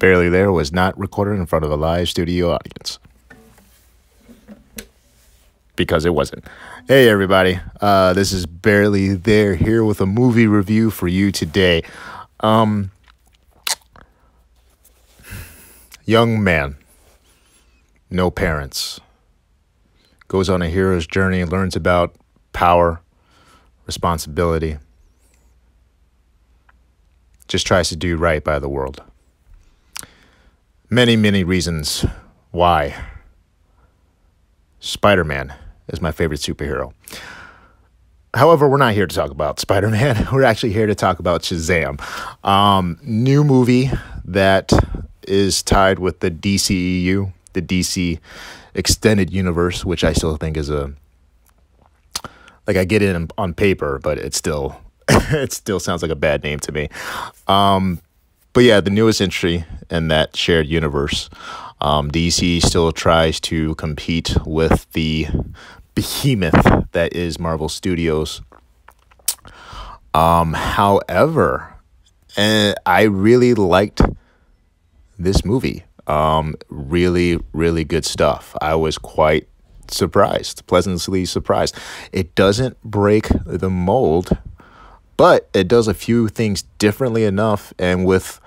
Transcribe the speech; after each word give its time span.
Barely 0.00 0.30
There 0.30 0.50
was 0.50 0.72
not 0.72 0.98
recorded 0.98 1.38
in 1.38 1.44
front 1.44 1.62
of 1.62 1.70
a 1.70 1.76
live 1.76 2.08
studio 2.08 2.52
audience. 2.52 2.98
Because 5.76 6.06
it 6.06 6.14
wasn't. 6.14 6.46
Hey, 6.88 7.06
everybody. 7.10 7.60
Uh, 7.82 8.14
this 8.14 8.32
is 8.32 8.46
Barely 8.46 9.14
There 9.14 9.56
here 9.56 9.84
with 9.84 10.00
a 10.00 10.06
movie 10.06 10.46
review 10.46 10.90
for 10.90 11.06
you 11.06 11.30
today. 11.30 11.82
Um, 12.40 12.92
young 16.06 16.42
man, 16.42 16.76
no 18.10 18.30
parents, 18.30 19.00
goes 20.28 20.48
on 20.48 20.62
a 20.62 20.70
hero's 20.70 21.06
journey, 21.06 21.44
learns 21.44 21.76
about 21.76 22.16
power, 22.54 23.02
responsibility, 23.84 24.78
just 27.48 27.66
tries 27.66 27.90
to 27.90 27.96
do 27.96 28.16
right 28.16 28.42
by 28.42 28.58
the 28.58 28.68
world. 28.68 29.02
Many, 30.92 31.14
many 31.14 31.44
reasons 31.44 32.04
why 32.50 33.00
Spider 34.80 35.22
Man 35.22 35.54
is 35.86 36.00
my 36.00 36.10
favorite 36.10 36.40
superhero. 36.40 36.92
However, 38.34 38.68
we're 38.68 38.76
not 38.76 38.94
here 38.94 39.06
to 39.06 39.14
talk 39.14 39.30
about 39.30 39.60
Spider 39.60 39.88
Man. 39.88 40.26
We're 40.32 40.42
actually 40.42 40.72
here 40.72 40.86
to 40.86 40.96
talk 40.96 41.20
about 41.20 41.42
Shazam. 41.42 42.00
Um, 42.44 42.98
new 43.04 43.44
movie 43.44 43.90
that 44.24 44.72
is 45.28 45.62
tied 45.62 46.00
with 46.00 46.20
the 46.20 46.30
DCEU, 46.30 47.32
the 47.52 47.62
DC 47.62 48.18
Extended 48.74 49.32
Universe, 49.32 49.84
which 49.84 50.02
I 50.02 50.12
still 50.12 50.36
think 50.36 50.56
is 50.56 50.70
a 50.70 50.92
like 52.66 52.76
I 52.76 52.84
get 52.84 53.00
it 53.00 53.30
on 53.38 53.54
paper, 53.54 54.00
but 54.02 54.18
it's 54.18 54.36
still 54.36 54.80
it 55.08 55.52
still 55.52 55.78
sounds 55.78 56.02
like 56.02 56.10
a 56.10 56.16
bad 56.16 56.42
name 56.42 56.58
to 56.60 56.72
me. 56.72 56.88
Um, 57.46 58.00
but 58.52 58.64
yeah, 58.64 58.80
the 58.80 58.90
newest 58.90 59.20
entry 59.20 59.64
in 59.90 60.08
that 60.08 60.36
shared 60.36 60.66
universe. 60.66 61.30
Um, 61.80 62.10
DC 62.10 62.62
still 62.62 62.92
tries 62.92 63.40
to 63.40 63.74
compete 63.76 64.36
with 64.44 64.86
the 64.92 65.28
behemoth 65.94 66.90
that 66.92 67.14
is 67.14 67.38
Marvel 67.38 67.68
Studios. 67.68 68.42
Um, 70.12 70.52
however, 70.52 71.74
and 72.36 72.74
I 72.84 73.02
really 73.02 73.54
liked 73.54 74.02
this 75.18 75.44
movie. 75.44 75.84
Um, 76.06 76.54
really, 76.68 77.38
really 77.52 77.84
good 77.84 78.04
stuff. 78.04 78.56
I 78.60 78.74
was 78.74 78.98
quite 78.98 79.48
surprised, 79.88 80.66
pleasantly 80.66 81.24
surprised. 81.24 81.76
It 82.12 82.34
doesn't 82.34 82.80
break 82.82 83.28
the 83.44 83.70
mold, 83.70 84.36
but 85.16 85.48
it 85.54 85.68
does 85.68 85.86
a 85.86 85.94
few 85.94 86.28
things 86.28 86.62
differently 86.78 87.24
enough 87.24 87.72
and 87.78 88.04
with 88.04 88.39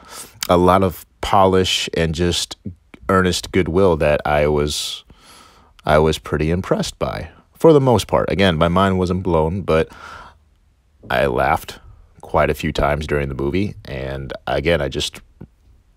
a 0.49 0.57
lot 0.57 0.83
of 0.83 1.05
polish 1.21 1.89
and 1.95 2.13
just 2.13 2.57
earnest 3.09 3.51
goodwill 3.51 3.97
that 3.97 4.21
I 4.25 4.47
was 4.47 5.03
I 5.85 5.99
was 5.99 6.17
pretty 6.17 6.49
impressed 6.49 6.97
by 6.99 7.29
for 7.53 7.73
the 7.73 7.81
most 7.81 8.07
part. 8.07 8.29
Again, 8.31 8.57
my 8.57 8.67
mind 8.67 8.99
wasn't 8.99 9.23
blown, 9.23 9.61
but 9.61 9.89
I 11.09 11.25
laughed 11.25 11.79
quite 12.21 12.49
a 12.49 12.53
few 12.53 12.71
times 12.71 13.05
during 13.05 13.29
the 13.29 13.35
movie 13.35 13.75
and 13.85 14.33
again, 14.47 14.81
I 14.81 14.87
just 14.89 15.21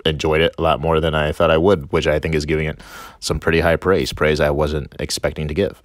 enjoyed 0.05 0.41
it 0.41 0.55
a 0.59 0.63
lot 0.63 0.81
more 0.81 1.01
than 1.01 1.15
I 1.15 1.33
thought 1.33 1.51
I 1.51 1.57
would, 1.57 1.93
which 1.93 2.07
I 2.07 2.19
think 2.19 2.35
is 2.35 2.45
giving 2.45 2.67
it 2.67 2.81
some 3.21 3.41
pretty 3.41 3.61
high 3.61 3.77
praise, 3.77 4.13
praise 4.13 4.41
I 4.41 4.51
wasn't 4.51 4.95
expecting 4.99 5.49
to 5.49 5.55
give. 5.55 5.83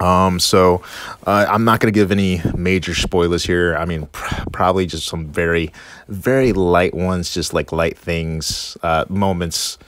Um, 0.00 0.40
so 0.40 0.82
uh, 1.26 1.46
I'm 1.48 1.64
not 1.64 1.80
going 1.80 1.92
to 1.92 1.96
give 1.96 2.10
any 2.10 2.42
major 2.56 2.94
spoilers 2.94 3.44
here. 3.44 3.76
I 3.76 3.84
mean, 3.84 4.06
pr- 4.06 4.50
probably 4.52 4.86
just 4.86 5.06
some 5.06 5.26
very, 5.26 5.72
very 6.08 6.52
light 6.52 6.94
ones, 6.94 7.32
just 7.32 7.54
like 7.54 7.70
light 7.72 7.96
things, 7.96 8.76
uh, 8.82 9.04
moments 9.08 9.78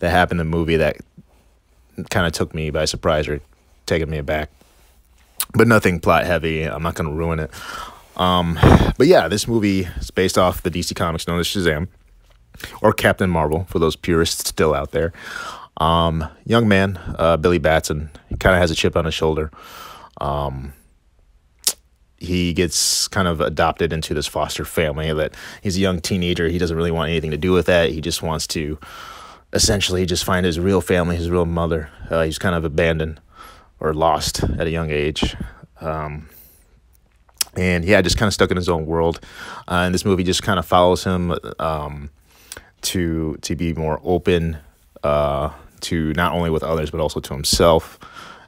that 0.00 0.10
happened 0.10 0.40
in 0.40 0.50
the 0.50 0.56
movie 0.56 0.76
that 0.76 0.98
kind 2.10 2.26
of 2.26 2.32
took 2.32 2.54
me 2.54 2.70
by 2.70 2.84
surprise 2.84 3.26
or 3.26 3.40
taken 3.86 4.10
me 4.10 4.18
aback. 4.18 4.50
But 5.54 5.68
nothing 5.68 6.00
plot 6.00 6.26
heavy. 6.26 6.64
I'm 6.64 6.82
not 6.82 6.94
going 6.94 7.08
to 7.08 7.16
ruin 7.16 7.40
it. 7.40 7.50
Um, 8.16 8.58
but 8.96 9.06
yeah, 9.06 9.28
this 9.28 9.48
movie 9.48 9.88
is 9.98 10.10
based 10.10 10.38
off 10.38 10.62
the 10.62 10.70
DC 10.70 10.94
Comics 10.94 11.26
known 11.26 11.40
as 11.40 11.46
Shazam 11.46 11.88
or 12.80 12.92
Captain 12.92 13.30
Marvel 13.30 13.64
for 13.68 13.78
those 13.78 13.96
purists 13.96 14.48
still 14.48 14.74
out 14.74 14.92
there. 14.92 15.12
Um, 15.78 16.28
young 16.44 16.68
man, 16.68 16.98
uh, 17.18 17.36
Billy 17.36 17.58
Batson, 17.58 18.10
kind 18.38 18.54
of 18.54 18.60
has 18.60 18.70
a 18.70 18.74
chip 18.74 18.96
on 18.96 19.04
his 19.04 19.14
shoulder. 19.14 19.50
Um, 20.20 20.72
he 22.18 22.52
gets 22.52 23.08
kind 23.08 23.28
of 23.28 23.40
adopted 23.40 23.92
into 23.92 24.14
this 24.14 24.26
foster 24.26 24.64
family 24.64 25.12
that 25.12 25.34
he's 25.62 25.76
a 25.76 25.80
young 25.80 26.00
teenager. 26.00 26.48
He 26.48 26.58
doesn't 26.58 26.76
really 26.76 26.90
want 26.90 27.10
anything 27.10 27.32
to 27.32 27.36
do 27.36 27.52
with 27.52 27.66
that. 27.66 27.90
He 27.90 28.00
just 28.00 28.22
wants 28.22 28.46
to 28.48 28.78
essentially 29.52 30.06
just 30.06 30.24
find 30.24 30.46
his 30.46 30.58
real 30.58 30.80
family, 30.80 31.16
his 31.16 31.30
real 31.30 31.46
mother. 31.46 31.90
Uh, 32.10 32.22
he's 32.22 32.38
kind 32.38 32.54
of 32.54 32.64
abandoned 32.64 33.20
or 33.80 33.92
lost 33.92 34.42
at 34.42 34.66
a 34.66 34.70
young 34.70 34.90
age. 34.90 35.36
Um, 35.80 36.28
and 37.56 37.84
yeah, 37.84 38.00
just 38.00 38.16
kind 38.16 38.26
of 38.26 38.34
stuck 38.34 38.50
in 38.50 38.56
his 38.56 38.68
own 38.68 38.86
world. 38.86 39.20
Uh, 39.68 39.82
and 39.84 39.94
this 39.94 40.04
movie 40.04 40.24
just 40.24 40.42
kind 40.42 40.58
of 40.58 40.66
follows 40.66 41.04
him 41.04 41.34
um, 41.58 42.10
to 42.82 43.36
to 43.42 43.54
be 43.54 43.72
more 43.74 44.00
open 44.02 44.58
uh, 45.04 45.50
to 45.82 46.12
not 46.14 46.32
only 46.32 46.50
with 46.50 46.62
others 46.62 46.90
but 46.90 47.00
also 47.00 47.20
to 47.20 47.34
himself, 47.34 47.98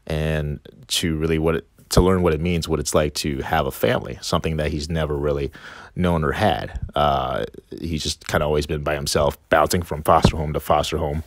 and 0.06 0.60
to 0.88 1.16
really 1.16 1.38
what 1.38 1.56
it, 1.56 1.66
to 1.90 2.00
learn 2.00 2.22
what 2.22 2.32
it 2.32 2.40
means, 2.40 2.68
what 2.68 2.80
it's 2.80 2.94
like 2.94 3.14
to 3.14 3.38
have 3.42 3.66
a 3.66 3.70
family, 3.70 4.18
something 4.20 4.56
that 4.56 4.72
he's 4.72 4.88
never 4.88 5.16
really 5.16 5.52
known 5.94 6.24
or 6.24 6.32
had. 6.32 6.80
Uh, 6.94 7.44
he's 7.80 8.02
just 8.02 8.26
kind 8.26 8.42
of 8.42 8.46
always 8.48 8.66
been 8.66 8.82
by 8.82 8.94
himself, 8.94 9.38
bouncing 9.48 9.82
from 9.82 10.02
foster 10.02 10.36
home 10.36 10.52
to 10.52 10.60
foster 10.60 10.98
home. 10.98 11.22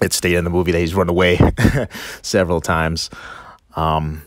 It 0.00 0.12
stated 0.12 0.38
in 0.38 0.44
the 0.44 0.50
movie 0.50 0.72
that 0.72 0.78
he's 0.78 0.94
run 0.94 1.08
away 1.08 1.40
several 2.22 2.60
times. 2.60 3.10
Um, 3.74 4.22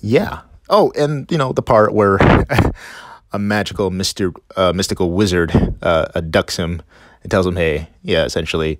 yeah. 0.00 0.42
Oh, 0.68 0.92
and 0.96 1.30
you 1.30 1.38
know 1.38 1.52
the 1.52 1.62
part 1.62 1.92
where 1.92 2.18
a 3.34 3.38
magical 3.38 3.90
mister, 3.90 4.32
uh, 4.56 4.72
mystical 4.72 5.10
wizard 5.10 5.50
uh, 5.82 6.06
abducts 6.14 6.56
him 6.56 6.80
and 7.22 7.30
tells 7.30 7.46
him, 7.46 7.56
"Hey, 7.56 7.88
yeah, 8.02 8.24
essentially, 8.24 8.78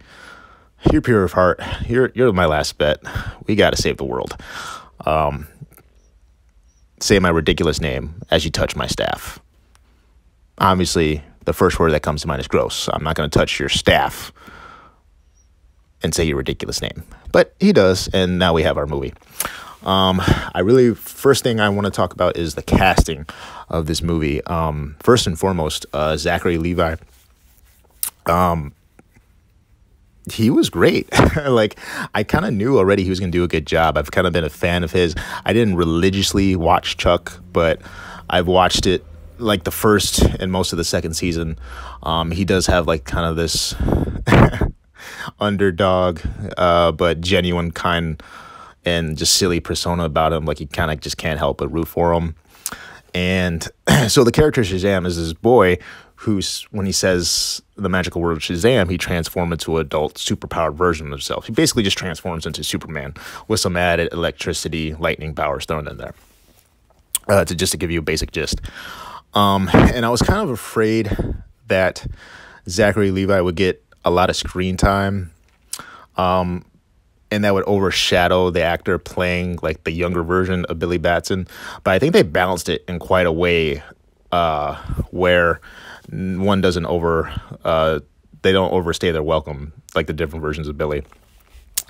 you're 0.93 1.03
pure 1.03 1.25
of 1.25 1.33
heart. 1.33 1.61
You're 1.87 2.13
you're 2.15 2.33
my 2.33 2.47
last 2.47 2.79
bet. 2.79 3.03
We 3.47 3.57
got 3.57 3.71
to 3.71 3.83
save 3.83 3.97
the 3.97 4.05
world." 4.05 4.37
Um, 5.05 5.49
say 7.01 7.19
my 7.19 7.29
ridiculous 7.29 7.81
name 7.81 8.23
as 8.31 8.45
you 8.45 8.51
touch 8.51 8.77
my 8.77 8.87
staff. 8.87 9.41
Obviously, 10.59 11.23
the 11.45 11.53
first 11.53 11.81
word 11.81 11.91
that 11.91 12.03
comes 12.03 12.23
to 12.23 12.29
mind 12.29 12.41
is 12.41 12.49
gross. 12.49 12.89
I'm 12.93 13.03
not 13.03 13.17
going 13.17 13.29
to 13.29 13.39
touch 13.39 13.59
your 13.59 13.69
staff 13.69 14.33
and 16.03 16.15
say 16.15 16.25
your 16.25 16.37
ridiculous 16.37 16.81
name, 16.81 17.03
but 17.33 17.55
he 17.59 17.73
does, 17.73 18.09
and 18.15 18.39
now 18.39 18.55
we 18.55 18.63
have 18.63 18.79
our 18.79 18.87
movie. 18.87 19.13
Um, 19.85 20.21
I 20.55 20.61
really 20.61 20.95
first 20.95 21.43
thing 21.43 21.61
I 21.61 21.69
want 21.69 21.85
to 21.85 21.91
talk 21.91 22.13
about 22.13 22.37
is 22.37 22.55
the 22.55 22.63
casting 22.63 23.27
of 23.69 23.87
this 23.87 24.03
movie. 24.03 24.43
Um, 24.45 24.97
first 25.01 25.27
and 25.27 25.39
foremost, 25.39 25.87
uh, 25.93 26.17
Zachary 26.17 26.59
Levi. 26.59 26.97
Um, 28.27 28.73
he 30.33 30.49
was 30.51 30.71
great. 30.71 31.09
like 31.47 31.79
I 32.15 32.23
kind 32.23 32.45
of 32.45 32.55
knew 32.55 32.79
already 32.79 33.05
he 33.05 33.11
was 33.11 33.21
to 33.21 33.31
do 33.31 33.45
a 33.45 33.49
good 33.49 33.67
job. 33.67 33.99
I've 33.99 34.11
kind 34.11 34.27
of 34.27 34.33
been 34.33 34.45
a 34.45 34.51
fan 34.51 34.83
of 34.83 34.93
his. 34.93 35.15
I 35.45 35.53
didn't 35.53 35.77
religiously 35.77 36.57
watch 36.57 36.97
Chuck, 36.97 37.41
but 37.53 37.81
I've 38.31 38.47
watched 38.47 38.87
it 38.87 39.05
like 39.39 39.65
the 39.65 39.71
first 39.71 40.23
and 40.23 40.51
most 40.51 40.73
of 40.73 40.79
the 40.79 40.85
second 40.85 41.15
season. 41.15 41.59
Um, 42.03 42.31
he 42.31 42.45
does 42.45 42.67
have 42.67 42.87
like 42.87 43.05
kind 43.05 43.27
of 43.27 43.37
this 43.37 43.75
underdog, 45.41 46.21
uh, 46.57 46.93
but 46.93 47.21
genuine 47.21 47.71
kind 47.71 48.23
and 48.85 49.17
just 49.17 49.35
silly 49.35 49.61
persona 49.61 50.05
about 50.05 50.33
him. 50.33 50.45
Like 50.45 50.61
you 50.61 50.67
kind 50.67 50.91
of 50.91 51.01
just 51.01 51.17
can't 51.17 51.39
help 51.39 51.59
but 51.59 51.69
root 51.69 51.89
for 51.89 52.13
him. 52.13 52.35
And 53.15 53.67
so 54.09 54.25
the 54.25 54.33
character 54.33 54.63
Shazam 54.63 55.07
is 55.07 55.17
this 55.17 55.33
boy 55.33 55.79
who's 56.17 56.63
when 56.71 56.87
he 56.87 56.93
says 56.93 57.61
the 57.77 57.89
magical 57.89 58.21
word 58.21 58.39
Shazam, 58.39 58.91
he 58.91 58.97
transforms 58.97 59.53
into 59.53 59.77
an 59.77 59.83
adult 59.83 60.15
superpowered 60.15 60.75
version 60.75 61.07
of 61.07 61.13
himself. 61.13 61.47
He 61.47 61.53
basically 61.53 61.83
just 61.83 61.99
transforms 61.99 62.47
into 62.47 62.65
Superman 62.65 63.15
with 63.49 63.61
some 63.61 63.77
added 63.77 64.13
electricity, 64.13 64.95
lightning 64.95 65.35
powers 65.35 65.67
thrown 65.67 65.89
in 65.89 65.97
there. 65.97 66.15
Uh, 67.27 67.45
to 67.45 67.55
just 67.55 67.73
to 67.73 67.79
give 67.79 67.91
you 67.91 68.01
a 68.01 68.03
basic 68.03 68.33
gist. 68.33 68.61
Um, 69.33 69.71
and 69.73 70.05
I 70.05 70.11
was 70.11 70.21
kind 70.21 70.43
of 70.43 70.51
afraid 70.51 71.17
that 71.69 72.07
Zachary 72.69 73.11
Levi 73.11 73.41
would 73.41 73.57
get 73.57 73.83
a 74.05 74.11
lot 74.11 74.29
of 74.29 74.37
screen 74.37 74.77
time. 74.77 75.33
Um, 76.17 76.67
and 77.31 77.45
that 77.45 77.55
would 77.55 77.65
overshadow 77.65 78.51
the 78.51 78.63
actor 78.63 78.99
playing 78.99 79.59
like 79.63 79.85
the 79.85 79.91
younger 79.91 80.23
version 80.23 80.65
of 80.67 80.79
Billy 80.79 80.99
Batson. 80.99 81.49
But 81.83 81.93
I 81.93 81.99
think 81.99 82.13
they 82.13 82.23
balanced 82.23 82.69
it 82.69 82.85
in 82.87 82.99
quite 82.99 83.27
a 83.27 83.33
way 83.33 83.83
uh, 84.31 84.77
where 85.11 85.61
one 86.11 86.61
doesn't 86.61 86.87
over 86.87 87.33
uh, 87.65 88.01
they 88.43 88.53
don't 88.53 88.73
overstay 88.73 89.11
their 89.11 89.23
welcome 89.23 89.73
like 89.95 90.07
the 90.07 90.13
different 90.13 90.43
versions 90.43 90.69
of 90.69 90.77
Billy. 90.77 91.03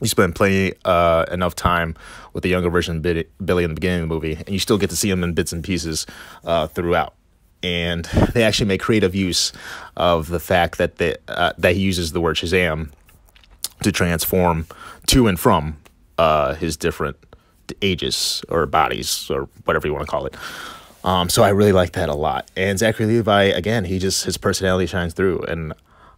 You 0.01 0.09
spend 0.09 0.35
plenty 0.35 0.75
uh, 0.85 1.25
enough 1.31 1.55
time 1.55 1.95
with 2.33 2.43
the 2.43 2.49
younger 2.49 2.71
version 2.71 2.97
of 2.97 3.03
Billy 3.03 3.65
in 3.65 3.71
the 3.71 3.75
beginning 3.75 4.03
of 4.03 4.09
the 4.09 4.15
movie, 4.15 4.35
and 4.35 4.49
you 4.49 4.59
still 4.59 4.79
get 4.79 4.91
to 4.91 4.97
see 4.97 5.09
him 5.11 5.23
in 5.23 5.35
bits 5.35 5.53
and 5.53 5.63
pieces 5.63 6.07
uh, 6.45 6.67
throughout. 6.67 7.15
and 7.65 8.05
they 8.35 8.43
actually 8.45 8.67
make 8.67 8.81
creative 8.81 9.15
use 9.15 9.53
of 9.97 10.29
the 10.29 10.39
fact 10.39 10.79
that 10.79 10.97
the 10.97 11.19
uh, 11.29 11.53
that 11.59 11.75
he 11.75 11.81
uses 11.81 12.13
the 12.13 12.21
word 12.21 12.37
Shazam 12.37 12.91
to 13.85 13.93
transform 13.93 14.67
to 15.07 15.29
and 15.29 15.39
from 15.39 15.77
uh, 16.19 16.55
his 16.55 16.77
different 16.77 17.17
ages 17.81 18.43
or 18.49 18.67
bodies 18.67 19.31
or 19.31 19.49
whatever 19.65 19.87
you 19.87 19.93
want 19.93 20.05
to 20.05 20.11
call 20.11 20.27
it. 20.27 20.35
Um, 21.05 21.29
so 21.29 21.43
I 21.43 21.51
really 21.51 21.73
like 21.73 21.93
that 21.93 22.09
a 22.09 22.15
lot. 22.15 22.51
And 22.57 22.79
Zachary 22.79 23.07
Levi, 23.07 23.45
again, 23.45 23.85
he 23.85 23.99
just 23.99 24.25
his 24.25 24.39
personality 24.39 24.87
shines 24.87 25.13
through, 25.13 25.43
and 25.43 25.75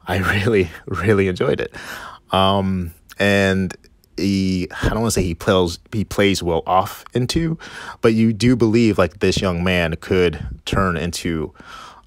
I 0.07 0.19
really, 0.35 0.71
really 0.87 1.29
enjoyed 1.29 1.61
it. 1.61 1.75
Um, 2.31 2.95
and 3.19 3.77
he, 4.17 4.69
I 4.83 4.89
don't 4.91 5.01
want 5.01 5.13
to 5.13 5.21
say 5.21 5.25
he 5.25 5.35
plays 5.35 5.79
he 5.93 6.05
plays 6.05 6.43
well 6.43 6.63
off 6.67 7.05
into, 7.15 7.59
but 8.01 8.15
you 8.15 8.33
do 8.33 8.55
believe 8.55 8.97
like 8.97 9.19
this 9.19 9.41
young 9.41 9.65
man 9.65 9.97
could 9.97 10.47
turn 10.67 10.97
into, 10.97 11.53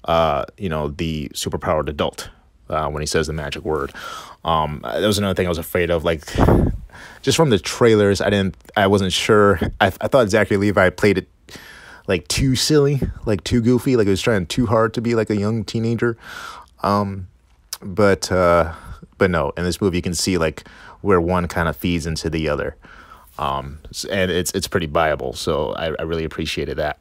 uh, 0.04 0.46
you 0.56 0.70
know, 0.70 0.88
the 0.88 1.30
superpowered 1.34 1.88
adult 1.88 2.30
uh, 2.70 2.88
when 2.88 3.02
he 3.02 3.06
says 3.06 3.26
the 3.26 3.32
magic 3.32 3.64
word. 3.64 3.92
Um, 4.44 4.80
that 4.82 5.06
was 5.06 5.18
another 5.18 5.34
thing 5.34 5.46
I 5.46 5.50
was 5.50 5.58
afraid 5.58 5.90
of, 5.90 6.04
like 6.04 6.24
just 7.22 7.36
from 7.36 7.50
the 7.50 7.58
trailers. 7.58 8.20
I 8.20 8.30
didn't, 8.30 8.56
I 8.76 8.86
wasn't 8.86 9.12
sure. 9.12 9.60
I, 9.80 9.86
I 9.86 10.08
thought 10.08 10.30
Zachary 10.30 10.56
Levi 10.56 10.90
played 10.90 11.18
it 11.18 11.28
like 12.06 12.26
too 12.28 12.56
silly, 12.56 13.00
like 13.26 13.44
too 13.44 13.60
goofy, 13.60 13.96
like 13.96 14.06
it 14.06 14.10
was 14.10 14.22
trying 14.22 14.46
too 14.46 14.66
hard 14.66 14.94
to 14.94 15.00
be 15.00 15.14
like 15.14 15.30
a 15.30 15.36
young 15.36 15.64
teenager. 15.64 16.16
Um, 16.82 17.28
but 17.82 18.32
uh, 18.32 18.74
but 19.18 19.30
no, 19.30 19.52
in 19.56 19.64
this 19.64 19.80
movie 19.80 19.98
you 19.98 20.02
can 20.02 20.14
see 20.14 20.38
like 20.38 20.66
where 21.02 21.20
one 21.20 21.48
kind 21.48 21.68
of 21.68 21.76
feeds 21.76 22.06
into 22.06 22.30
the 22.30 22.48
other, 22.48 22.76
um, 23.38 23.78
and 24.10 24.30
it's 24.30 24.50
it's 24.52 24.68
pretty 24.68 24.86
viable. 24.86 25.34
So 25.34 25.72
I, 25.72 25.86
I 25.98 26.02
really 26.02 26.24
appreciated 26.24 26.78
that. 26.78 26.98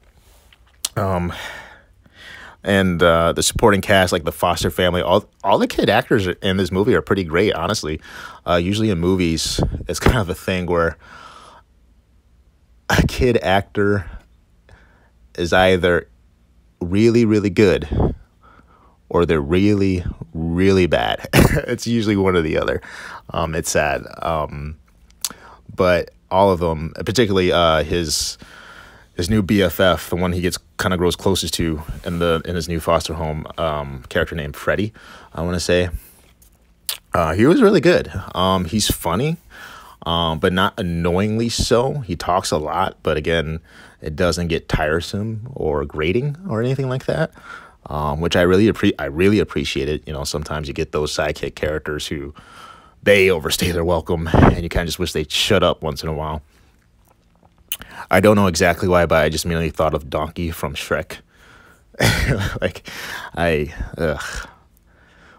Um, 0.95 1.33
and 2.64 3.02
uh, 3.02 3.34
the 3.34 3.44
supporting 3.44 3.82
cast, 3.82 4.12
like 4.12 4.26
the 4.26 4.32
Foster 4.32 4.70
family, 4.70 5.02
all 5.02 5.30
all 5.44 5.58
the 5.58 5.68
kid 5.68 5.90
actors 5.90 6.28
in 6.28 6.58
this 6.58 6.72
movie 6.72 6.94
are 6.94 7.02
pretty 7.02 7.24
great. 7.24 7.54
Honestly, 7.54 8.02
uh, 8.48 8.56
usually 8.56 8.90
in 8.90 9.00
movies, 9.00 9.60
it's 9.88 10.00
kind 10.00 10.18
of 10.18 10.30
a 10.30 10.36
thing 10.36 10.66
where 10.66 10.98
a 12.90 13.02
kid 13.08 13.38
actor 13.38 14.10
is 15.38 15.54
either 15.54 16.10
really, 16.82 17.26
really 17.26 17.50
good 17.50 17.88
or 19.10 19.26
they're 19.26 19.42
really, 19.42 20.04
really 20.34 20.86
bad. 20.86 21.28
it's 21.34 21.88
usually 21.88 22.16
one 22.16 22.36
or 22.36 22.42
the 22.42 22.58
other. 22.58 22.82
Um, 23.32 23.56
it's 23.56 23.70
sad. 23.70 24.04
Um, 24.22 24.78
but 25.76 26.12
all 26.30 26.52
of 26.52 26.60
them, 26.60 26.94
particularly 27.06 27.52
uh, 27.52 27.84
his 27.84 28.38
his 29.16 29.30
new 29.30 29.44
BFF, 29.44 30.10
the 30.10 30.16
one 30.16 30.32
he 30.32 30.42
gets 30.42 30.58
kind 30.80 30.94
of 30.94 30.98
grows 30.98 31.16
closest 31.16 31.54
to 31.56 31.84
in 32.06 32.18
the 32.18 32.42
in 32.46 32.56
his 32.56 32.68
new 32.68 32.80
foster 32.80 33.14
home, 33.14 33.46
um, 33.60 34.04
character 34.10 34.34
named 34.34 34.56
Freddie, 34.56 34.92
I 35.36 35.42
want 35.44 35.54
to 35.54 35.60
say. 35.60 35.90
Uh, 37.14 37.34
he 37.34 37.46
was 37.46 37.62
really 37.62 37.81
good. 37.81 38.12
Um, 38.34 38.66
he's 38.66 38.90
funny, 38.90 39.38
um, 40.06 40.40
but 40.40 40.54
not 40.54 40.80
annoyingly 40.80 41.50
so. 41.50 42.00
He 42.00 42.16
talks 42.16 42.50
a 42.50 42.58
lot, 42.58 42.98
but 43.04 43.18
again, 43.18 43.60
it 44.02 44.16
doesn't 44.16 44.48
get 44.48 44.70
tiresome 44.70 45.50
or 45.54 45.86
grating 45.86 46.38
or 46.50 46.62
anything 46.62 46.90
like 46.90 47.06
that. 47.06 47.32
Um, 47.86 48.22
which 48.22 48.36
I 48.36 48.42
really 48.42 48.68
appre- 48.72 48.94
I 49.00 49.06
really 49.06 49.40
appreciate 49.40 49.90
it. 49.90 50.08
You 50.08 50.14
know, 50.14 50.24
sometimes 50.24 50.68
you 50.68 50.74
get 50.74 50.92
those 50.92 51.12
sidekick 51.12 51.56
characters 51.56 52.08
who 52.08 52.34
they 53.04 53.30
overstay 53.30 53.72
their 53.72 53.86
welcome, 53.86 54.28
and 54.28 54.62
you 54.64 54.70
kind 54.70 54.84
of 54.84 54.88
just 54.88 55.00
wish 55.00 55.14
they'd 55.14 55.32
shut 55.32 55.64
up 55.64 55.82
once 55.82 56.04
in 56.04 56.10
a 56.10 56.14
while. 56.14 56.42
I 58.12 58.19
don't 58.19 58.36
know 58.36 58.48
exactly 58.48 58.88
why, 58.88 59.06
but 59.06 59.24
I 59.24 59.30
just 59.30 59.45
immediately 59.45 59.69
thought 59.69 59.94
of 59.94 60.10
Donkey 60.10 60.51
from 60.51 60.75
Shrek. 60.75 61.18
like, 62.62 62.88
I 63.36 63.74
ugh. 63.98 64.48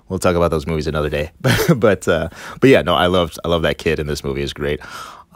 We'll 0.08 0.18
talk 0.18 0.34
about 0.34 0.50
those 0.50 0.66
movies 0.66 0.88
another 0.88 1.08
day, 1.08 1.30
but 1.76 2.08
uh, 2.08 2.30
but 2.60 2.68
yeah, 2.68 2.82
no, 2.82 2.96
I 2.96 3.06
love 3.06 3.38
I 3.44 3.48
love 3.48 3.62
that 3.62 3.78
kid 3.78 4.00
in 4.00 4.08
this 4.08 4.24
movie 4.24 4.42
is 4.42 4.52
great. 4.52 4.80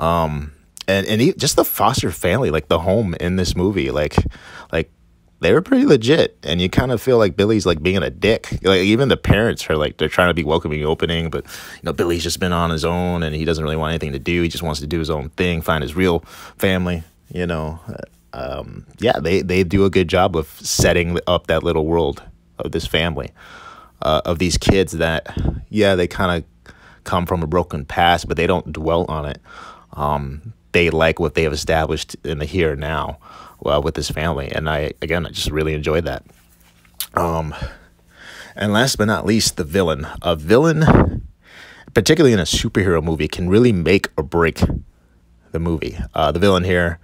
Um, 0.01 0.51
and 0.89 1.07
and 1.07 1.21
he, 1.21 1.33
just 1.35 1.55
the 1.55 1.65
Foster 1.65 2.11
family, 2.11 2.51
like 2.51 2.67
the 2.67 2.81
home 2.81 3.15
in 3.21 3.37
this 3.37 3.55
movie, 3.55 3.93
like 3.93 4.17
like 4.73 4.91
they 5.45 5.53
were 5.53 5.61
pretty 5.61 5.85
legit, 5.85 6.39
and 6.43 6.59
you 6.59 6.71
kind 6.71 6.91
of 6.91 7.03
feel 7.03 7.19
like 7.19 7.37
Billy's 7.37 7.67
like 7.67 7.83
being 7.83 8.03
a 8.03 8.09
dick. 8.09 8.61
Like 8.63 8.81
even 8.81 9.11
the 9.11 9.17
parents 9.19 9.69
are 9.69 9.77
like 9.77 9.99
they're 9.99 10.09
trying 10.09 10.31
to 10.31 10.35
be 10.35 10.43
welcoming, 10.43 10.83
opening, 10.85 11.29
but 11.29 11.45
you 11.45 11.83
know 11.83 11.93
Billy's 11.93 12.23
just 12.23 12.41
been 12.41 12.55
on 12.55 12.71
his 12.71 12.83
own, 12.83 13.23
and 13.23 13.35
he 13.35 13.45
doesn't 13.45 13.63
really 13.63 13.77
want 13.77 13.91
anything 13.91 14.13
to 14.13 14.19
do. 14.19 14.41
He 14.41 14.49
just 14.49 14.63
wants 14.63 14.81
to 14.81 14.87
do 14.87 14.99
his 14.99 15.11
own 15.11 15.29
thing, 15.31 15.61
find 15.61 15.83
his 15.83 15.95
real 15.95 16.21
family. 16.57 17.03
You 17.31 17.47
know, 17.47 17.79
um, 18.33 18.87
yeah, 19.01 19.21
they 19.21 19.43
they 19.43 19.65
do 19.65 19.85
a 19.85 19.91
good 19.91 20.09
job 20.09 20.35
of 20.35 20.49
setting 20.49 21.19
up 21.27 21.47
that 21.49 21.63
little 21.63 21.85
world 21.85 22.23
of 22.59 22.73
this 22.73 22.87
family, 22.87 23.31
uh, 24.01 24.23
of 24.25 24.39
these 24.39 24.57
kids 24.57 24.93
that 24.93 25.37
yeah 25.69 25.95
they 25.95 26.07
kind 26.07 26.39
of 26.43 26.75
come 27.05 27.27
from 27.27 27.43
a 27.43 27.47
broken 27.47 27.85
past, 27.85 28.29
but 28.29 28.39
they 28.39 28.47
don't 28.47 28.73
dwell 28.73 29.05
on 29.11 29.27
it. 29.27 29.43
Um, 29.93 30.55
they 30.73 30.89
like 30.89 31.21
what 31.21 31.35
they 31.35 31.43
have 31.43 31.53
established 31.53 32.17
in 32.25 32.39
the 32.39 32.47
here 32.47 32.73
and 32.73 32.81
now 32.81 33.19
uh, 33.65 33.81
with 33.83 33.97
his 33.97 34.11
family. 34.11 34.51
And 34.51 34.69
I, 34.69 34.93
again, 35.03 35.27
I 35.27 35.31
just 35.31 35.51
really 35.51 35.75
enjoyed 35.75 36.05
that. 36.05 36.25
Um, 37.15 37.55
and 38.57 38.73
last 38.73 38.97
but 38.97 39.07
not 39.07 39.27
least, 39.27 39.57
the 39.57 39.65
villain. 39.65 40.07
A 40.23 40.37
villain, 40.37 41.27
particularly 41.93 42.33
in 42.33 42.41
a 42.41 42.45
superhero 42.45 43.03
movie, 43.03 43.29
can 43.29 43.49
really 43.49 43.73
make 43.73 44.09
or 44.17 44.25
break 44.25 44.63
the 45.53 45.59
movie. 45.59 45.99
Uh, 46.15 46.33
the 46.33 46.39
villain 46.39 46.65
here, 46.65 46.99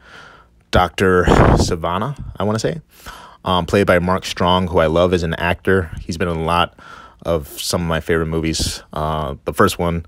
Dr. 0.71 1.25
Sivana, 1.25 2.23
I 2.37 2.45
want 2.45 2.57
to 2.57 2.61
say, 2.61 2.81
um, 3.45 3.67
played 3.67 3.87
by 3.87 3.99
Mark 3.99 4.25
Strong, 4.25 4.69
who 4.69 4.79
I 4.79 4.87
love 4.87 5.13
as 5.13 5.23
an 5.23 5.35
actor. 5.35 5.91
He's 6.01 6.17
been 6.17 6.29
in 6.29 6.37
a 6.37 6.45
lot 6.45 6.79
of 7.25 7.49
some 7.61 7.83
of 7.83 7.89
my 7.89 8.01
favorite 8.01 8.27
movies. 8.27 8.83
Uh, 8.93 9.37
the 9.45 9.53
first 9.53 9.79
one, 9.79 10.07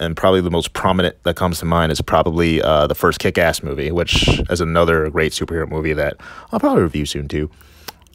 and 0.00 0.16
probably 0.16 0.40
the 0.40 0.50
most 0.50 0.72
prominent 0.72 1.22
that 1.24 1.36
comes 1.36 1.58
to 1.60 1.64
mind 1.64 1.92
is 1.92 2.00
probably 2.00 2.62
uh, 2.62 2.86
the 2.86 2.94
first 2.94 3.18
Kick 3.18 3.38
Ass 3.38 3.62
movie, 3.62 3.90
which 3.90 4.28
is 4.50 4.60
another 4.60 5.10
great 5.10 5.32
superhero 5.32 5.68
movie 5.68 5.92
that 5.92 6.16
I'll 6.52 6.60
probably 6.60 6.82
review 6.82 7.06
soon 7.06 7.28
too. 7.28 7.50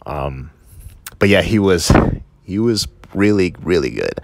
Um, 0.05 0.51
but 1.19 1.29
yeah, 1.29 1.41
he 1.41 1.59
was 1.59 1.91
he 2.43 2.59
was 2.59 2.87
really 3.13 3.55
really 3.59 3.91
good. 3.91 4.19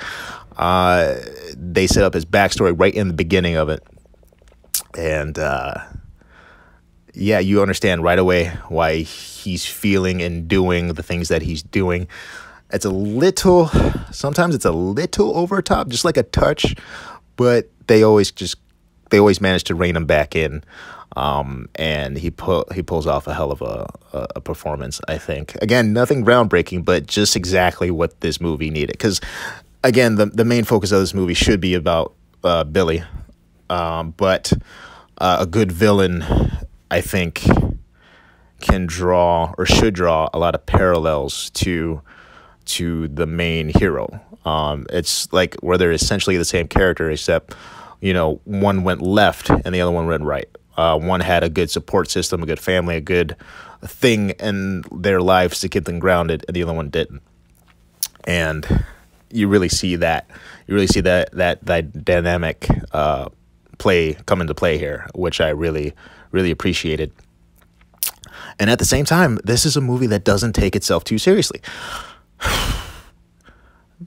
Uh, 0.57 1.15
they 1.55 1.87
set 1.87 2.03
up 2.03 2.13
his 2.13 2.25
backstory 2.25 2.77
right 2.77 2.93
in 2.93 3.07
the 3.07 3.13
beginning 3.13 3.55
of 3.55 3.69
it, 3.69 3.81
and 4.97 5.39
uh, 5.39 5.75
yeah, 7.13 7.39
you 7.39 7.61
understand 7.61 8.03
right 8.03 8.19
away 8.19 8.47
why 8.67 8.97
he's 8.97 9.65
feeling 9.65 10.21
and 10.21 10.47
doing 10.47 10.93
the 10.93 11.03
things 11.03 11.27
that 11.27 11.41
he's 11.41 11.63
doing. 11.63 12.07
It's 12.71 12.85
a 12.85 12.91
little, 12.91 13.67
sometimes 14.11 14.53
it's 14.53 14.65
a 14.65 14.71
little 14.71 15.35
over 15.35 15.61
top, 15.61 15.87
just 15.87 16.05
like 16.05 16.17
a 16.17 16.23
touch, 16.23 16.75
but 17.39 17.69
they 17.87 18.03
always 18.03 18.31
just 18.31 18.57
they 19.11 19.17
always 19.17 19.39
manage 19.39 19.63
to 19.63 19.73
rein 19.73 19.95
him 19.95 20.05
back 20.05 20.35
in. 20.35 20.61
Um, 21.15 21.69
and 21.75 22.17
he 22.17 22.29
pull 22.29 22.65
he 22.75 22.83
pulls 22.83 23.07
off 23.07 23.27
a 23.27 23.33
hell 23.33 23.51
of 23.53 23.61
a, 23.61 23.87
a, 24.11 24.27
a 24.35 24.41
performance. 24.41 24.99
I 25.07 25.17
think 25.17 25.55
again, 25.61 25.93
nothing 25.93 26.25
groundbreaking, 26.25 26.83
but 26.83 27.07
just 27.07 27.37
exactly 27.37 27.91
what 27.91 28.19
this 28.19 28.41
movie 28.41 28.69
needed. 28.69 28.91
Because 28.91 29.21
again, 29.85 30.15
the 30.15 30.25
the 30.25 30.43
main 30.43 30.65
focus 30.65 30.91
of 30.91 30.99
this 30.99 31.13
movie 31.13 31.33
should 31.33 31.61
be 31.61 31.75
about 31.75 32.13
uh, 32.43 32.65
Billy, 32.65 33.03
um, 33.69 34.13
but 34.17 34.51
uh, 35.17 35.37
a 35.39 35.45
good 35.45 35.71
villain, 35.71 36.25
I 36.91 36.99
think, 36.99 37.41
can 38.59 38.85
draw 38.85 39.55
or 39.57 39.65
should 39.65 39.93
draw 39.93 40.29
a 40.33 40.39
lot 40.39 40.55
of 40.55 40.65
parallels 40.65 41.51
to 41.51 42.01
to 42.65 43.07
the 43.07 43.25
main 43.25 43.69
hero. 43.69 44.19
Um, 44.49 44.87
it's 44.89 45.31
like 45.31 45.55
where 45.57 45.77
they're 45.77 45.91
essentially 45.91 46.35
the 46.37 46.45
same 46.45 46.67
character, 46.67 47.09
except 47.11 47.53
you 48.01 48.13
know 48.13 48.41
one 48.45 48.83
went 48.83 49.01
left 49.01 49.49
and 49.49 49.75
the 49.75 49.81
other 49.81 49.91
one 49.91 50.07
went 50.07 50.23
right. 50.23 50.49
Uh, 50.75 50.97
one 50.97 51.19
had 51.19 51.43
a 51.43 51.49
good 51.49 51.69
support 51.69 52.09
system, 52.09 52.41
a 52.41 52.45
good 52.45 52.59
family, 52.59 52.95
a 52.95 53.01
good 53.01 53.35
thing 53.83 54.31
in 54.31 54.83
their 54.91 55.21
lives 55.21 55.59
to 55.59 55.69
keep 55.69 55.85
them 55.85 55.99
grounded, 55.99 56.43
and 56.47 56.55
the 56.55 56.63
other 56.63 56.73
one 56.73 56.89
didn't. 56.89 57.21
And 58.23 58.83
you 59.29 59.47
really 59.47 59.69
see 59.69 59.95
that. 59.97 60.27
You 60.65 60.73
really 60.73 60.87
see 60.87 61.01
that 61.01 61.31
that 61.33 61.63
that 61.65 62.03
dynamic 62.03 62.67
uh, 62.91 63.29
play 63.77 64.13
come 64.25 64.41
into 64.41 64.55
play 64.55 64.79
here, 64.79 65.07
which 65.13 65.39
I 65.39 65.49
really 65.49 65.93
really 66.31 66.49
appreciated. 66.49 67.11
And 68.57 68.69
at 68.69 68.79
the 68.79 68.85
same 68.85 69.05
time, 69.05 69.39
this 69.43 69.65
is 69.65 69.77
a 69.77 69.81
movie 69.81 70.07
that 70.07 70.23
doesn't 70.23 70.53
take 70.53 70.75
itself 70.75 71.03
too 71.03 71.19
seriously 71.19 71.61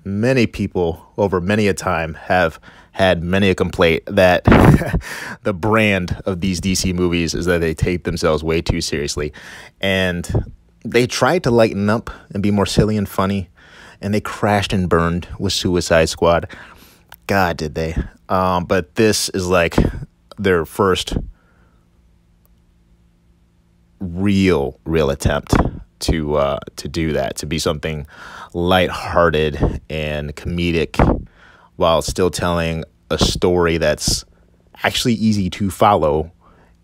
many 0.05 0.47
people 0.47 1.07
over 1.17 1.41
many 1.41 1.69
a 1.69 1.75
time 1.75 2.15
have 2.15 2.59
had 2.93 3.23
many 3.23 3.49
a 3.49 3.55
complaint 3.55 4.03
that 4.07 4.45
the 5.43 5.55
brand 5.55 6.21
of 6.27 6.41
these 6.41 6.61
DC 6.61 6.95
movies 6.95 7.35
is 7.35 7.47
that 7.47 7.61
they 7.61 7.75
take 7.75 8.05
themselves 8.05 8.45
way 8.45 8.61
too 8.61 8.81
seriously. 8.81 9.33
And 9.81 10.53
they 10.85 11.07
tried 11.07 11.43
to 11.45 11.51
lighten 11.51 11.89
up 11.89 12.11
and 12.33 12.43
be 12.43 12.51
more 12.51 12.67
silly 12.67 12.97
and 12.97 13.09
funny, 13.09 13.49
and 14.01 14.13
they 14.13 14.21
crashed 14.21 14.73
and 14.73 14.89
burned 14.89 15.29
with 15.39 15.53
Suicide 15.53 16.09
Squad. 16.09 16.49
God, 17.27 17.57
did 17.57 17.75
they? 17.75 17.97
Um, 18.29 18.65
but 18.65 18.97
this 18.97 19.29
is 19.31 19.47
like 19.47 19.77
their 20.39 20.65
first 20.65 21.15
real, 24.01 24.81
real 24.85 25.11
attempt 25.11 25.55
to 26.03 26.37
uh, 26.37 26.59
to 26.77 26.89
do 26.89 27.13
that 27.13 27.37
to 27.37 27.47
be 27.47 27.59
something 27.59 28.07
lighthearted 28.55 29.81
and 29.89 30.35
comedic 30.37 31.27
while 31.77 32.03
still 32.03 32.31
telling 32.31 32.85
a 33.11 33.19
story 33.19 33.79
that's 33.79 34.25
actually 34.83 35.15
easy 35.15 35.49
to 35.51 35.71
follow. 35.71 36.31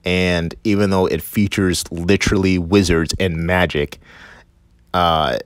And 0.05 0.55
even 0.65 0.91
though 0.91 1.07
it 1.07 1.21
features 1.21 1.85
literally 1.91 2.59
wizards 2.59 3.15
and 3.19 3.37
magic 3.37 3.99
uh, 4.95 5.39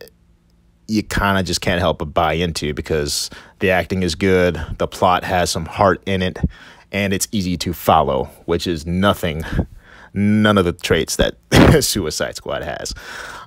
you 0.88 1.02
kind 1.02 1.38
of 1.38 1.44
just 1.44 1.60
can't 1.60 1.80
help 1.80 1.98
but 1.98 2.06
buy 2.06 2.34
into 2.34 2.74
because 2.74 3.30
the 3.60 3.70
acting 3.70 4.02
is 4.02 4.14
good 4.14 4.60
the 4.78 4.86
plot 4.86 5.24
has 5.24 5.50
some 5.50 5.64
heart 5.64 6.02
in 6.06 6.22
it 6.22 6.38
and 6.90 7.12
it's 7.12 7.28
easy 7.32 7.56
to 7.56 7.72
follow 7.72 8.24
which 8.44 8.66
is 8.66 8.86
nothing 8.86 9.42
none 10.12 10.58
of 10.58 10.64
the 10.64 10.72
traits 10.72 11.16
that 11.16 11.36
suicide 11.80 12.36
squad 12.36 12.62
has 12.62 12.92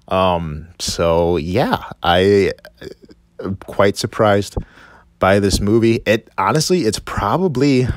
um, 0.07 0.67
so 0.79 1.37
yeah 1.37 1.89
i 2.03 2.51
am 3.43 3.55
quite 3.65 3.97
surprised 3.97 4.57
by 5.19 5.39
this 5.39 5.59
movie 5.59 6.01
it 6.05 6.29
honestly 6.37 6.81
it's 6.81 6.99
probably 6.99 7.87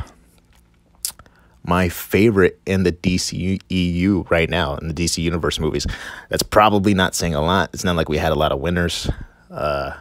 my 1.69 1.91
favorite 1.91 2.59
in 2.65 2.83
the 2.85 2.93
DC 2.93 3.61
EU 3.69 4.25
right 4.31 4.49
now 4.49 4.77
in 4.77 4.89
the 4.89 4.95
DC 4.95 5.23
Universe 5.23 5.61
movies. 5.61 5.87
That's 6.31 6.43
probably 6.43 6.95
not 6.95 7.15
saying 7.15 7.35
a 7.35 7.43
lot. 7.43 7.69
It's 7.75 7.85
not 7.85 7.95
like 7.95 8.09
we 8.09 8.17
had 8.17 8.33
a 8.33 8.37
lot 8.37 8.53
of 8.53 8.61
winners. 8.61 9.11
Uh, 9.51 9.95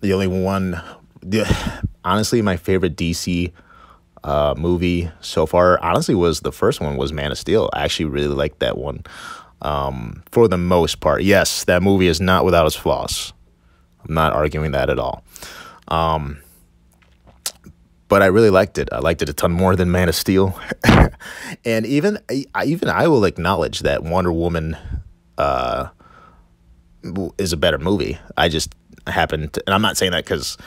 the 0.00 0.12
only 0.12 0.26
one, 0.26 0.82
the, 1.22 1.46
honestly, 2.04 2.42
my 2.42 2.56
favorite 2.56 2.96
DC 2.96 3.52
uh, 4.24 4.54
movie 4.58 5.10
so 5.20 5.46
far, 5.46 5.80
honestly, 5.80 6.16
was 6.16 6.40
the 6.40 6.52
first 6.52 6.80
one 6.80 6.96
was 6.96 7.12
Man 7.12 7.30
of 7.30 7.38
Steel. 7.38 7.70
I 7.72 7.84
actually 7.84 8.06
really 8.06 8.26
liked 8.26 8.58
that 8.58 8.76
one 8.76 9.04
um, 9.62 10.22
for 10.30 10.48
the 10.48 10.58
most 10.58 11.00
part. 11.00 11.22
Yes, 11.22 11.64
that 11.64 11.82
movie 11.82 12.06
is 12.06 12.20
not 12.20 12.44
without 12.44 12.66
its 12.66 12.76
flaws. 12.76 13.32
I'm 14.06 14.14
not 14.14 14.32
arguing 14.32 14.72
that 14.72 14.90
at 14.90 14.98
all. 14.98 15.22
Um, 15.88 16.38
but 18.08 18.22
I 18.22 18.26
really 18.26 18.50
liked 18.50 18.76
it. 18.76 18.88
I 18.92 18.98
liked 18.98 19.22
it 19.22 19.28
a 19.28 19.32
ton 19.32 19.52
more 19.52 19.76
than 19.76 19.90
Man 19.90 20.08
of 20.08 20.16
Steel, 20.16 20.58
and 21.64 21.86
even 21.86 22.18
I, 22.54 22.64
even 22.64 22.88
I 22.88 23.06
will 23.06 23.24
acknowledge 23.24 23.80
that 23.80 24.02
Wonder 24.02 24.32
Woman 24.32 24.76
uh, 25.38 25.88
is 27.38 27.52
a 27.52 27.56
better 27.56 27.78
movie. 27.78 28.18
I 28.36 28.48
just 28.48 28.74
happen 29.06 29.48
to, 29.50 29.62
and 29.64 29.74
I'm 29.74 29.80
not 29.80 29.96
saying 29.96 30.10
that 30.10 30.24
because 30.24 30.58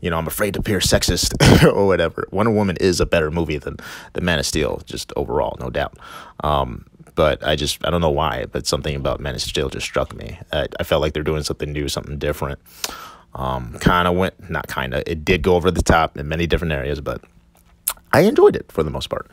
you 0.00 0.10
know 0.10 0.18
I'm 0.18 0.26
afraid 0.26 0.52
to 0.54 0.60
appear 0.60 0.78
sexist 0.78 1.32
or 1.74 1.86
whatever. 1.86 2.28
Wonder 2.32 2.52
Woman 2.52 2.76
is 2.78 3.00
a 3.00 3.06
better 3.06 3.30
movie 3.30 3.56
than 3.56 3.78
the 4.12 4.20
Man 4.20 4.38
of 4.38 4.44
Steel, 4.44 4.82
just 4.84 5.10
overall, 5.16 5.56
no 5.58 5.70
doubt. 5.70 5.98
Um, 6.44 6.84
but 7.20 7.46
I 7.46 7.54
just 7.54 7.86
I 7.86 7.90
don't 7.90 8.00
know 8.00 8.08
why, 8.08 8.46
but 8.50 8.66
something 8.66 8.96
about 8.96 9.22
of 9.22 9.42
Steel 9.42 9.68
just 9.68 9.84
struck 9.84 10.16
me. 10.16 10.38
I, 10.54 10.68
I 10.78 10.84
felt 10.84 11.02
like 11.02 11.12
they're 11.12 11.22
doing 11.22 11.42
something 11.42 11.70
new, 11.70 11.86
something 11.86 12.16
different. 12.16 12.58
Um, 13.34 13.76
kind 13.78 14.08
of 14.08 14.16
went, 14.16 14.48
not 14.48 14.68
kind 14.68 14.94
of, 14.94 15.02
it 15.06 15.22
did 15.22 15.42
go 15.42 15.54
over 15.54 15.70
the 15.70 15.82
top 15.82 16.16
in 16.16 16.26
many 16.26 16.46
different 16.46 16.72
areas, 16.72 17.02
but 17.02 17.22
I 18.10 18.20
enjoyed 18.20 18.56
it 18.56 18.72
for 18.72 18.82
the 18.82 18.88
most 18.88 19.10
part. 19.10 19.30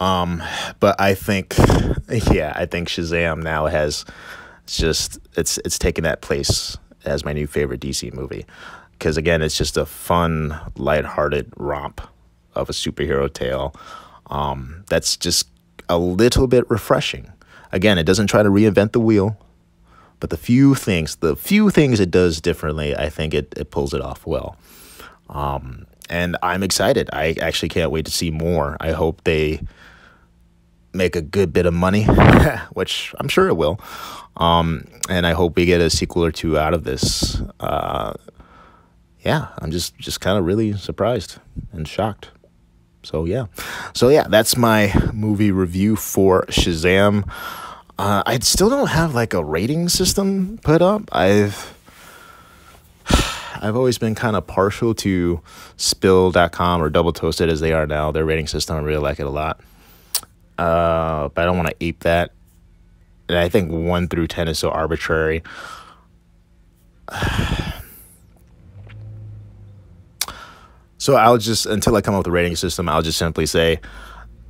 Um, 0.00 0.42
but 0.80 1.00
I 1.00 1.14
think, 1.14 1.56
yeah, 2.30 2.52
I 2.54 2.66
think 2.66 2.88
Shazam 2.88 3.42
now 3.42 3.64
has 3.68 4.04
just 4.66 5.18
it's 5.34 5.56
it's 5.64 5.78
taken 5.78 6.04
that 6.04 6.20
place 6.20 6.76
as 7.06 7.24
my 7.24 7.32
new 7.32 7.46
favorite 7.46 7.80
DC 7.80 8.12
movie 8.12 8.44
because 8.92 9.16
again, 9.16 9.40
it's 9.40 9.56
just 9.56 9.78
a 9.78 9.86
fun, 9.86 10.60
lighthearted 10.76 11.54
romp 11.56 12.02
of 12.54 12.68
a 12.68 12.74
superhero 12.74 13.32
tale. 13.32 13.74
Um, 14.26 14.84
that's 14.90 15.16
just 15.16 15.48
a 15.88 15.98
little 15.98 16.46
bit 16.46 16.68
refreshing. 16.70 17.32
Again, 17.72 17.98
it 17.98 18.04
doesn't 18.04 18.28
try 18.28 18.42
to 18.42 18.48
reinvent 18.48 18.92
the 18.92 19.00
wheel. 19.00 19.38
But 20.20 20.30
the 20.30 20.36
few 20.36 20.74
things, 20.74 21.16
the 21.16 21.36
few 21.36 21.70
things 21.70 22.00
it 22.00 22.10
does 22.10 22.40
differently, 22.40 22.96
I 22.96 23.08
think 23.08 23.34
it, 23.34 23.54
it 23.56 23.70
pulls 23.70 23.94
it 23.94 24.00
off 24.00 24.26
well. 24.26 24.56
Um, 25.28 25.86
and 26.10 26.36
I'm 26.42 26.62
excited. 26.62 27.08
I 27.12 27.36
actually 27.40 27.68
can't 27.68 27.90
wait 27.90 28.06
to 28.06 28.10
see 28.10 28.30
more. 28.30 28.76
I 28.80 28.92
hope 28.92 29.22
they 29.24 29.60
make 30.92 31.14
a 31.14 31.22
good 31.22 31.52
bit 31.52 31.66
of 31.66 31.74
money, 31.74 32.04
which 32.72 33.14
I'm 33.20 33.28
sure 33.28 33.48
it 33.48 33.54
will. 33.54 33.80
Um, 34.36 34.86
and 35.08 35.26
I 35.26 35.32
hope 35.32 35.56
we 35.56 35.66
get 35.66 35.80
a 35.80 35.90
sequel 35.90 36.24
or 36.24 36.32
two 36.32 36.58
out 36.58 36.74
of 36.74 36.84
this. 36.84 37.40
Uh, 37.60 38.14
yeah, 39.20 39.48
I'm 39.58 39.70
just 39.70 39.96
just 39.98 40.20
kind 40.20 40.38
of 40.38 40.44
really 40.44 40.72
surprised 40.74 41.38
and 41.72 41.86
shocked. 41.86 42.30
So 43.08 43.24
yeah, 43.24 43.46
so 43.94 44.10
yeah, 44.10 44.26
that's 44.28 44.54
my 44.54 44.92
movie 45.14 45.50
review 45.50 45.96
for 45.96 46.44
Shazam. 46.48 47.26
Uh, 47.98 48.22
I 48.26 48.38
still 48.40 48.68
don't 48.68 48.90
have 48.90 49.14
like 49.14 49.32
a 49.32 49.42
rating 49.42 49.88
system 49.88 50.58
put 50.62 50.82
up. 50.82 51.08
I've 51.10 51.74
I've 53.62 53.76
always 53.76 53.96
been 53.96 54.14
kind 54.14 54.36
of 54.36 54.46
partial 54.46 54.92
to 54.96 55.40
spill.com 55.78 56.82
or 56.82 56.90
double 56.90 57.14
toasted 57.14 57.48
as 57.48 57.60
they 57.60 57.72
are 57.72 57.86
now. 57.86 58.12
Their 58.12 58.26
rating 58.26 58.46
system, 58.46 58.76
I 58.76 58.80
really 58.80 59.00
like 59.00 59.18
it 59.18 59.26
a 59.26 59.30
lot. 59.30 59.58
Uh, 60.58 61.30
but 61.30 61.40
I 61.40 61.44
don't 61.46 61.56
want 61.56 61.70
to 61.70 61.76
ape 61.80 62.00
that. 62.00 62.32
And 63.30 63.38
I 63.38 63.48
think 63.48 63.72
1 63.72 64.08
through 64.08 64.26
10 64.26 64.48
is 64.48 64.58
so 64.58 64.68
arbitrary. 64.68 65.42
so 71.08 71.16
I'll 71.16 71.38
just, 71.38 71.64
until 71.64 71.96
I 71.96 72.02
come 72.02 72.14
up 72.14 72.18
with 72.18 72.26
a 72.26 72.30
rating 72.30 72.54
system, 72.54 72.86
I'll 72.86 73.00
just 73.00 73.16
simply 73.16 73.46
say 73.46 73.80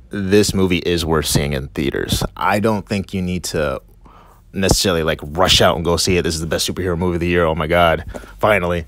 this 0.09 0.53
movie 0.53 0.79
is 0.79 1.05
worth 1.05 1.25
seeing 1.25 1.53
in 1.53 1.69
theaters. 1.69 2.21
I 2.35 2.59
don't 2.59 2.85
think 2.85 3.13
you 3.13 3.21
need 3.21 3.45
to 3.45 3.81
necessarily 4.51 5.03
like 5.03 5.21
rush 5.23 5.61
out 5.61 5.77
and 5.77 5.85
go 5.85 5.95
see 5.95 6.17
it. 6.17 6.23
This 6.23 6.35
is 6.35 6.41
the 6.41 6.47
best 6.47 6.69
superhero 6.69 6.97
movie 6.97 7.15
of 7.15 7.21
the 7.21 7.29
year. 7.29 7.45
Oh 7.45 7.55
my 7.55 7.65
god, 7.65 8.03
finally. 8.39 8.83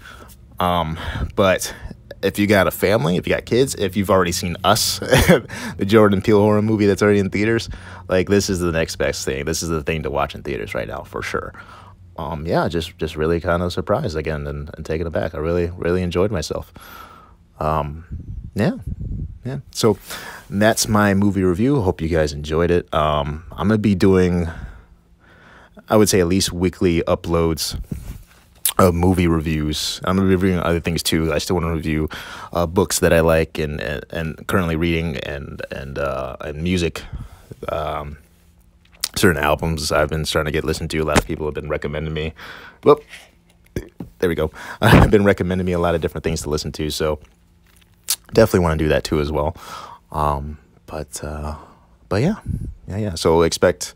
Um, 0.59 0.99
but 1.37 1.73
if 2.21 2.37
you 2.37 2.45
got 2.45 2.67
a 2.67 2.71
family, 2.71 3.15
if 3.15 3.25
you 3.25 3.33
got 3.33 3.45
kids, 3.45 3.73
if 3.75 3.95
you've 3.95 4.09
already 4.09 4.33
seen 4.33 4.57
Us, 4.65 4.99
the 4.99 5.85
Jordan 5.85 6.21
Peele 6.21 6.41
horror 6.41 6.61
movie 6.61 6.87
that's 6.87 7.01
already 7.01 7.19
in 7.19 7.29
theaters, 7.29 7.69
like 8.09 8.27
this 8.27 8.49
is 8.49 8.59
the 8.59 8.73
next 8.73 8.97
best 8.97 9.23
thing. 9.23 9.45
This 9.45 9.63
is 9.63 9.69
the 9.69 9.81
thing 9.81 10.03
to 10.03 10.11
watch 10.11 10.35
in 10.35 10.43
theaters 10.43 10.73
right 10.75 10.89
now 10.89 11.03
for 11.03 11.21
sure. 11.21 11.53
Um, 12.17 12.45
yeah, 12.45 12.67
just 12.67 12.97
just 12.97 13.15
really 13.15 13.39
kind 13.39 13.63
of 13.63 13.71
surprised 13.71 14.17
again 14.17 14.45
and, 14.45 14.69
and 14.75 14.85
taken 14.85 15.07
aback. 15.07 15.33
I 15.33 15.37
really 15.37 15.71
really 15.77 16.01
enjoyed 16.01 16.31
myself. 16.31 16.73
Um, 17.61 18.05
yeah, 18.55 18.71
yeah. 19.45 19.59
So 19.71 19.97
that's 20.49 20.87
my 20.87 21.13
movie 21.13 21.43
review. 21.43 21.81
Hope 21.81 22.01
you 22.01 22.09
guys 22.09 22.33
enjoyed 22.33 22.71
it. 22.71 22.91
Um, 22.93 23.43
I'm 23.51 23.67
gonna 23.67 23.77
be 23.77 23.93
doing, 23.93 24.49
I 25.87 25.95
would 25.95 26.09
say, 26.09 26.19
at 26.19 26.27
least 26.27 26.51
weekly 26.51 27.03
uploads 27.03 27.79
of 28.79 28.95
movie 28.95 29.27
reviews. 29.27 30.01
I'm 30.03 30.17
gonna 30.17 30.27
be 30.27 30.35
reviewing 30.35 30.59
other 30.59 30.79
things 30.79 31.03
too. 31.03 31.31
I 31.31 31.37
still 31.37 31.55
want 31.55 31.67
to 31.67 31.71
review 31.71 32.09
uh, 32.51 32.65
books 32.65 32.99
that 32.99 33.13
I 33.13 33.19
like 33.19 33.59
and, 33.59 33.79
and, 33.79 34.03
and 34.09 34.47
currently 34.47 34.75
reading 34.75 35.17
and 35.17 35.61
and 35.71 35.99
uh, 35.99 36.37
and 36.41 36.63
music. 36.63 37.03
Um, 37.69 38.17
certain 39.15 39.41
albums 39.41 39.91
I've 39.91 40.09
been 40.09 40.25
starting 40.25 40.51
to 40.51 40.57
get 40.57 40.63
listened 40.63 40.89
to. 40.91 40.97
A 40.97 41.05
lot 41.05 41.19
of 41.19 41.27
people 41.27 41.45
have 41.45 41.53
been 41.53 41.69
recommending 41.69 42.13
me. 42.13 42.33
Well, 42.83 42.99
there 44.17 44.29
we 44.29 44.35
go. 44.35 44.51
I've 44.81 45.11
been 45.15 45.25
recommending 45.25 45.65
me 45.65 45.73
a 45.73 45.79
lot 45.79 45.93
of 45.93 46.01
different 46.01 46.23
things 46.23 46.41
to 46.41 46.49
listen 46.49 46.71
to. 46.73 46.89
So 46.89 47.19
definitely 48.33 48.61
want 48.61 48.79
to 48.79 48.85
do 48.85 48.89
that 48.89 49.03
too 49.03 49.19
as 49.19 49.31
well. 49.31 49.55
Um, 50.11 50.57
but 50.85 51.23
uh, 51.23 51.55
but 52.09 52.21
yeah, 52.21 52.35
yeah, 52.87 52.97
yeah. 52.97 53.15
So 53.15 53.41
expect 53.43 53.93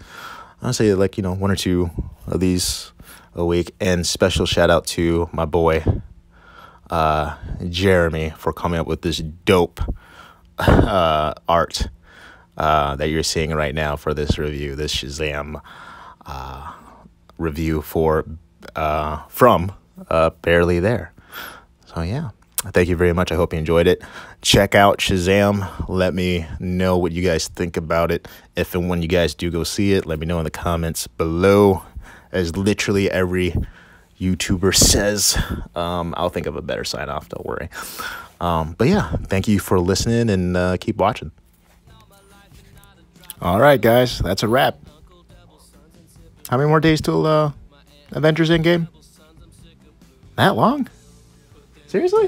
I'll 0.61 0.73
say 0.73 0.93
like 0.93 1.17
you 1.17 1.23
know 1.23 1.33
one 1.33 1.51
or 1.51 1.55
two 1.55 1.91
of 2.27 2.39
these 2.39 2.91
a 3.35 3.45
week. 3.45 3.75
And 3.79 4.07
special 4.07 4.45
shout 4.45 4.69
out 4.69 4.87
to 4.87 5.29
my 5.31 5.45
boy 5.45 5.83
uh, 6.89 7.35
Jeremy 7.69 8.33
for 8.37 8.53
coming 8.53 8.79
up 8.79 8.87
with 8.87 9.01
this 9.01 9.19
dope 9.19 9.81
uh, 10.57 11.33
art 11.47 11.87
uh, 12.57 12.95
that 12.95 13.09
you're 13.09 13.23
seeing 13.23 13.53
right 13.53 13.75
now 13.75 13.95
for 13.95 14.13
this 14.13 14.37
review, 14.37 14.75
this 14.75 14.95
Shazam 14.95 15.61
uh, 16.25 16.73
review 17.37 17.81
for 17.81 18.25
uh, 18.75 19.23
from 19.27 19.73
uh, 20.09 20.29
Barely 20.41 20.79
There. 20.79 21.11
So 21.93 22.01
yeah. 22.01 22.29
Thank 22.71 22.89
you 22.89 22.95
very 22.95 23.13
much. 23.13 23.31
I 23.31 23.35
hope 23.35 23.53
you 23.53 23.59
enjoyed 23.59 23.87
it. 23.87 24.01
Check 24.41 24.75
out 24.75 24.97
Shazam. 24.97 25.87
Let 25.87 26.13
me 26.13 26.45
know 26.59 26.97
what 26.97 27.11
you 27.11 27.21
guys 27.21 27.47
think 27.47 27.77
about 27.77 28.11
it. 28.11 28.27
If 28.55 28.73
and 28.75 28.89
when 28.89 29.01
you 29.01 29.07
guys 29.07 29.35
do 29.35 29.51
go 29.51 29.63
see 29.63 29.93
it, 29.93 30.05
let 30.05 30.19
me 30.19 30.25
know 30.25 30.39
in 30.39 30.43
the 30.43 30.51
comments 30.51 31.07
below. 31.07 31.83
As 32.31 32.57
literally 32.57 33.09
every 33.09 33.53
YouTuber 34.19 34.75
says, 34.75 35.37
um, 35.75 36.13
I'll 36.17 36.29
think 36.29 36.47
of 36.47 36.55
a 36.55 36.61
better 36.61 36.83
sign 36.83 37.07
off. 37.09 37.29
Don't 37.29 37.45
worry. 37.45 37.69
Um, 38.41 38.75
but 38.77 38.87
yeah, 38.87 39.11
thank 39.27 39.47
you 39.47 39.59
for 39.59 39.79
listening 39.79 40.29
and 40.29 40.57
uh, 40.57 40.77
keep 40.77 40.97
watching. 40.97 41.31
All 43.41 43.59
right, 43.59 43.79
guys, 43.79 44.19
that's 44.19 44.43
a 44.43 44.47
wrap. 44.47 44.77
How 46.49 46.57
many 46.57 46.67
more 46.67 46.79
days 46.79 46.99
till 46.99 47.25
uh, 47.25 47.51
Avengers 48.11 48.49
Endgame? 48.49 48.87
That 50.35 50.55
long? 50.55 50.89
Seriously? 51.95 52.27